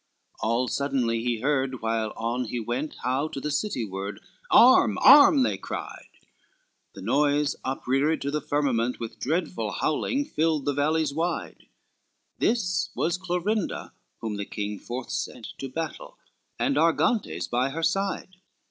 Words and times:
XLIII 0.39 0.49
All 0.49 0.67
suddenly 0.67 1.21
he 1.23 1.41
heard, 1.41 1.83
while 1.83 2.11
on 2.17 2.45
he 2.45 2.59
went, 2.59 2.95
How 3.03 3.27
to 3.27 3.39
the 3.39 3.51
city 3.51 3.85
ward, 3.85 4.19
"Arm, 4.49 4.97
arm!" 4.99 5.43
they 5.43 5.57
cried, 5.59 6.09
The 6.95 7.03
noise 7.03 7.55
upreared 7.63 8.19
to 8.23 8.31
the 8.31 8.41
firmament, 8.41 8.99
With 8.99 9.19
dreadful 9.19 9.73
howling 9.73 10.25
filled 10.25 10.65
the 10.65 10.73
valleys 10.73 11.13
wlde: 11.13 11.67
This 12.39 12.89
was 12.95 13.19
Clorinda, 13.19 13.93
whom 14.21 14.37
the 14.37 14.45
king 14.45 14.79
forth 14.79 15.11
sent 15.11 15.49
To 15.59 15.69
battle, 15.69 16.17
and 16.57 16.77
Argantes 16.79 17.47
by 17.47 17.69
her 17.69 17.83
side. 17.83 18.37